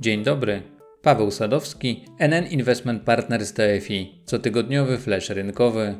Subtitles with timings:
[0.00, 0.62] Dzień dobry.
[1.02, 5.94] Paweł Sadowski, NN Investment Partners TFI, cotygodniowy flash rynkowy.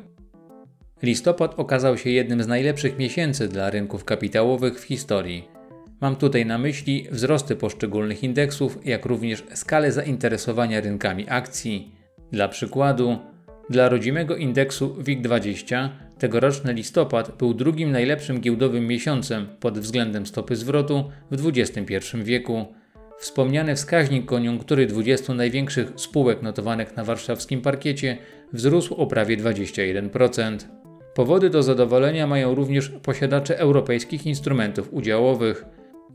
[1.03, 5.47] Listopad okazał się jednym z najlepszych miesięcy dla rynków kapitałowych w historii.
[6.01, 11.91] Mam tutaj na myśli wzrosty poszczególnych indeksów, jak również skalę zainteresowania rynkami akcji.
[12.31, 13.17] Dla przykładu,
[13.69, 21.11] dla rodzimego indeksu WIG20 tegoroczny listopad był drugim najlepszym giełdowym miesiącem pod względem stopy zwrotu
[21.31, 22.78] w XXI wieku.
[23.19, 28.17] Wspomniany wskaźnik koniunktury 20 największych spółek notowanych na warszawskim parkiecie
[28.53, 30.57] wzrósł o prawie 21%.
[31.15, 35.65] Powody do zadowolenia mają również posiadacze europejskich instrumentów udziałowych.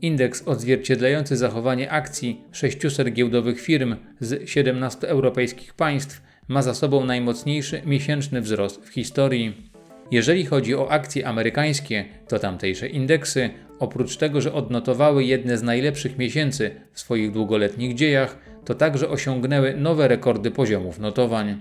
[0.01, 7.81] Indeks odzwierciedlający zachowanie akcji 600 giełdowych firm z 17 europejskich państw ma za sobą najmocniejszy
[7.85, 9.74] miesięczny wzrost w historii.
[10.11, 16.17] Jeżeli chodzi o akcje amerykańskie, to tamtejsze indeksy, oprócz tego, że odnotowały jedne z najlepszych
[16.17, 21.57] miesięcy w swoich długoletnich dziejach, to także osiągnęły nowe rekordy poziomów notowań.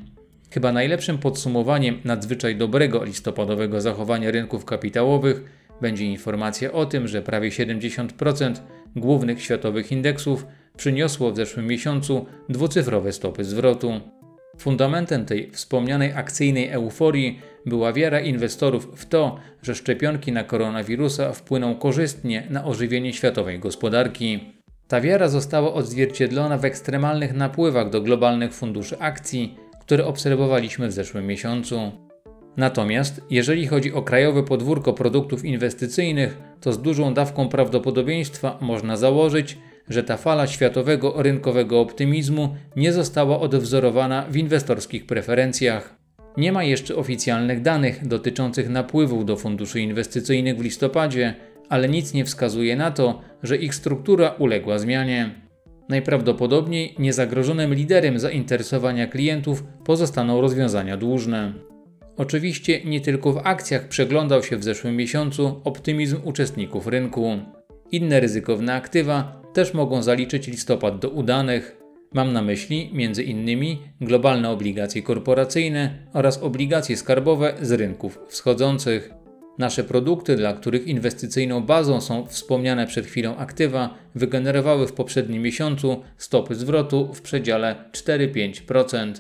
[0.51, 5.43] Chyba najlepszym podsumowaniem nadzwyczaj dobrego listopadowego zachowania rynków kapitałowych
[5.81, 8.55] będzie informacja o tym, że prawie 70%
[8.97, 10.47] głównych światowych indeksów
[10.77, 14.01] przyniosło w zeszłym miesiącu dwucyfrowe stopy zwrotu.
[14.59, 21.75] Fundamentem tej wspomnianej akcyjnej euforii była wiara inwestorów w to, że szczepionki na koronawirusa wpłyną
[21.75, 24.41] korzystnie na ożywienie światowej gospodarki.
[24.89, 31.27] Ta wiara została odzwierciedlona w ekstremalnych napływach do globalnych funduszy akcji, które obserwowaliśmy w zeszłym
[31.27, 31.93] miesiącu.
[32.57, 39.59] Natomiast jeżeli chodzi o krajowe podwórko produktów inwestycyjnych, to z dużą dawką prawdopodobieństwa można założyć,
[39.89, 46.04] że ta fala światowego rynkowego optymizmu nie została odwzorowana w inwestorskich preferencjach.
[46.37, 51.35] Nie ma jeszcze oficjalnych danych dotyczących napływów do funduszy inwestycyjnych w listopadzie,
[51.69, 55.35] ale nic nie wskazuje na to, że ich struktura uległa zmianie.
[55.89, 61.53] Najprawdopodobniej niezagrożonym liderem zainteresowania klientów pozostaną rozwiązania dłużne.
[62.17, 67.39] Oczywiście nie tylko w akcjach przeglądał się w zeszłym miesiącu optymizm uczestników rynku.
[67.93, 71.84] Inne ryzykowne aktywa też mogą zaliczyć listopad do udanych.
[72.15, 73.77] Mam na myśli m.in.
[74.01, 79.11] globalne obligacje korporacyjne oraz obligacje skarbowe z rynków wschodzących.
[79.59, 86.03] Nasze produkty, dla których inwestycyjną bazą są wspomniane przed chwilą aktywa, wygenerowały w poprzednim miesiącu
[86.17, 89.13] stopy zwrotu w przedziale 4-5%.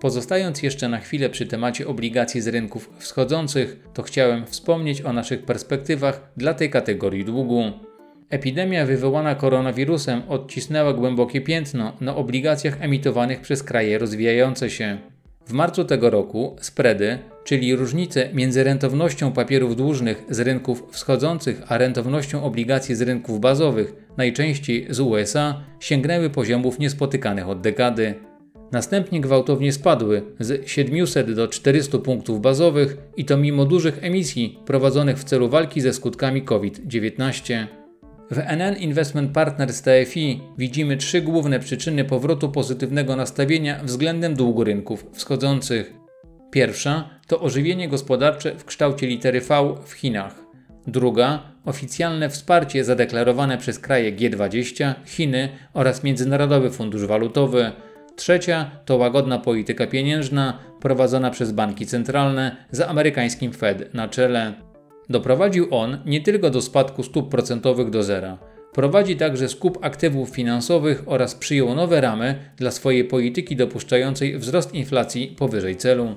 [0.00, 5.42] Pozostając jeszcze na chwilę przy temacie obligacji z rynków wschodzących, to chciałem wspomnieć o naszych
[5.42, 7.85] perspektywach dla tej kategorii długu.
[8.30, 14.98] Epidemia wywołana koronawirusem odcisnęła głębokie piętno na obligacjach emitowanych przez kraje rozwijające się.
[15.46, 21.78] W marcu tego roku spready, czyli różnice między rentownością papierów dłużnych z rynków wschodzących a
[21.78, 28.14] rentownością obligacji z rynków bazowych, najczęściej z USA, sięgnęły poziomów niespotykanych od dekady.
[28.72, 35.18] Następnie gwałtownie spadły z 700 do 400 punktów bazowych i to mimo dużych emisji prowadzonych
[35.18, 37.66] w celu walki ze skutkami COVID-19.
[38.30, 45.06] W NN Investment Partners TFI widzimy trzy główne przyczyny powrotu pozytywnego nastawienia względem długu rynków
[45.12, 45.94] wschodzących.
[46.50, 50.34] Pierwsza to ożywienie gospodarcze w kształcie litery V w Chinach.
[50.86, 57.72] Druga oficjalne wsparcie zadeklarowane przez kraje G20, Chiny oraz Międzynarodowy Fundusz Walutowy.
[58.16, 64.66] Trzecia to łagodna polityka pieniężna prowadzona przez banki centralne za amerykańskim Fed na czele.
[65.10, 68.38] Doprowadził on nie tylko do spadku stóp procentowych do zera,
[68.72, 75.36] prowadzi także skup aktywów finansowych oraz przyjął nowe ramy dla swojej polityki dopuszczającej wzrost inflacji
[75.38, 76.16] powyżej celu.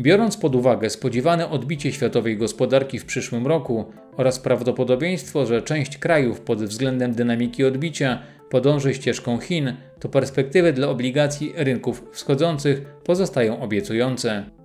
[0.00, 3.84] Biorąc pod uwagę spodziewane odbicie światowej gospodarki w przyszłym roku
[4.16, 10.88] oraz prawdopodobieństwo, że część krajów pod względem dynamiki odbicia podąży ścieżką Chin, to perspektywy dla
[10.88, 14.59] obligacji rynków wschodzących pozostają obiecujące.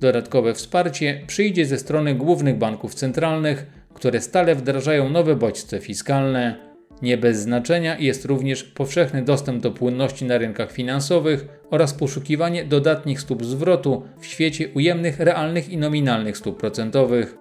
[0.00, 6.70] Dodatkowe wsparcie przyjdzie ze strony głównych banków centralnych, które stale wdrażają nowe bodźce fiskalne.
[7.02, 13.20] Nie bez znaczenia jest również powszechny dostęp do płynności na rynkach finansowych oraz poszukiwanie dodatnich
[13.20, 17.36] stóp zwrotu w świecie ujemnych realnych i nominalnych stóp procentowych.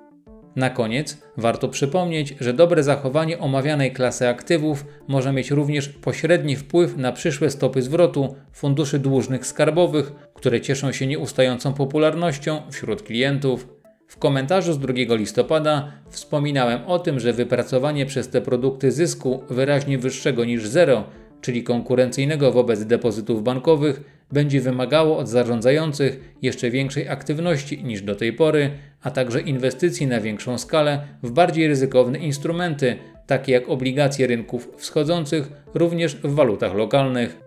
[0.55, 6.97] Na koniec warto przypomnieć, że dobre zachowanie omawianej klasy aktywów może mieć również pośredni wpływ
[6.97, 13.67] na przyszłe stopy zwrotu funduszy dłużnych skarbowych, które cieszą się nieustającą popularnością wśród klientów.
[14.07, 19.97] W komentarzu z 2 listopada wspominałem o tym, że wypracowanie przez te produkty zysku wyraźnie
[19.97, 21.03] wyższego niż zero,
[21.41, 24.01] czyli konkurencyjnego wobec depozytów bankowych,
[24.31, 28.71] będzie wymagało od zarządzających jeszcze większej aktywności niż do tej pory,
[29.03, 32.97] a także inwestycji na większą skalę w bardziej ryzykowne instrumenty,
[33.27, 37.37] takie jak obligacje rynków wschodzących, również w walutach lokalnych.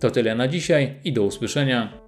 [0.00, 2.07] To tyle na dzisiaj i do usłyszenia.